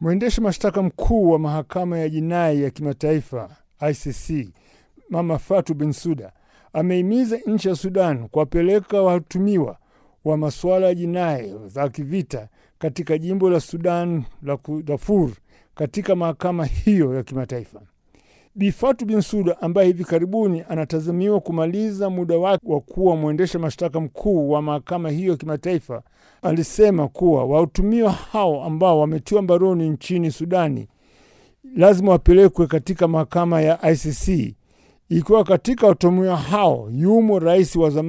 [0.00, 3.56] Mwendesha mashtaka mkuu wa mahakama ya jinai ya kimataifa
[3.90, 4.48] ICC
[5.10, 6.32] Mama Fatu Bin Suda
[6.72, 9.78] ameimiza nchi ya Sudan kuwapeleka watumiwa
[10.24, 15.30] wa masuala ya jinai za kivita katika jimbo la Sudan la Darfur
[15.74, 17.80] katika mahakama hiyo ya kimataifa.
[18.60, 18.74] Bi
[19.06, 24.62] bin Suda ambaye hivi karibuni anatazamiwa kumaliza muda wake wa kuwa mwendesha mashtaka mkuu wa
[24.62, 26.02] mahakama hiyo ya kimataifa
[26.42, 30.88] alisema kuwa watumiwa hao ambao wametiwa mbaroni nchini Sudani
[31.76, 34.54] lazima wapelekwe katika mahakama ya ICC.
[35.08, 38.08] Ikiwa katika watumiwa hao yumo rais wa, zam,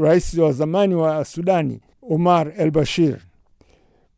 [0.00, 3.18] rais wa zamani wa Sudani Omar el Bashir.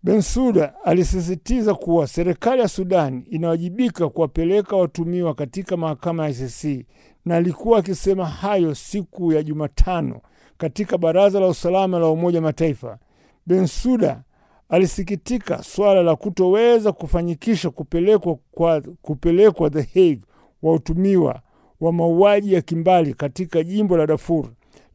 [0.05, 6.87] Bensuda alisisitiza kuwa serikali ya Sudani inawajibika kuwapeleka watumiwa katika mahakama ya ICC
[7.25, 10.21] na alikuwa akisema hayo siku ya Jumatano
[10.59, 12.99] katika Baraza la Usalama la Umoja Mataifa.
[13.47, 14.23] Bensuda
[14.69, 20.21] alisikitika swala la kutoweza kufanyikisha kupelekwa kwa kupelekwa The Hague
[20.63, 21.41] watumiwa
[21.81, 24.47] wa mauaji ya kimbali katika jimbo la Darfur,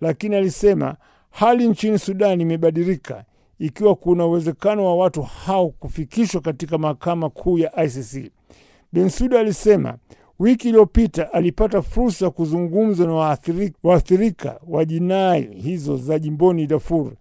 [0.02, 0.96] lakini alisema
[1.30, 3.26] hali nchini Sudani imebadilika
[3.60, 8.32] ikiwa kuna uwezekano wa watu hao kufikishwa katika mahakama kuu ya ICC.
[8.94, 9.98] Bensuda alisema
[10.40, 13.14] wiki iliyopita alipata fursa ya kuzungumza na
[13.84, 17.12] waathirika wa jinai hizo za jimboni Darfur,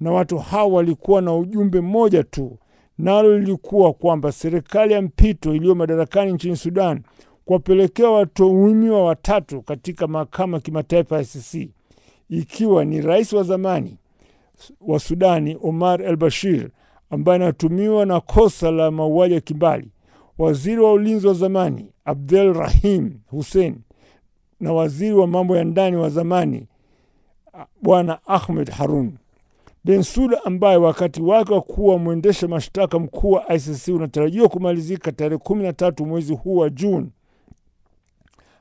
[0.00, 2.58] na watu hao walikuwa na ujumbe mmoja tu,
[2.98, 7.02] nalo lilikuwa kwamba serikali ya mpito iliyo madarakani nchini Sudan
[7.44, 11.70] kuwapelekea watuhumiwa watatu katika mahakama kimataifa ya ICC,
[12.30, 13.98] ikiwa ni rais wa zamani
[14.80, 16.68] wa Sudani Omar al Bashir
[17.10, 19.90] ambaye anatumiwa na kosa la mauaji ya kimbali,
[20.38, 23.76] waziri wa ulinzi wa zamani Abdel Rahim Hussein
[24.60, 26.66] na waziri wa mambo ya ndani wa zamani
[27.82, 29.12] bwana Ahmed Harun.
[29.84, 35.62] Bensuda ambaye wakati wake wa kuwa mwendesha mashtaka mkuu wa ICC unatarajiwa kumalizika tarehe kumi
[35.62, 37.10] na tatu mwezi huu wa Juni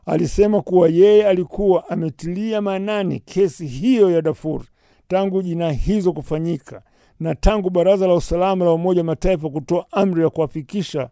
[0.06, 4.62] alisema kuwa yeye alikuwa ametilia maanani kesi hiyo ya Darfur
[5.08, 6.82] tangu jinai hizo kufanyika
[7.20, 11.10] na tangu Baraza la Usalama la Umoja wa Mataifa kutoa amri ya kuwafikisha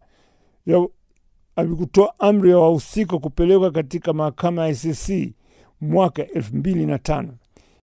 [1.77, 5.33] kutoa amri ya wahusika kupelekwa katika mahakama ya ICC
[5.81, 7.33] mwaka elfu mbili na tano.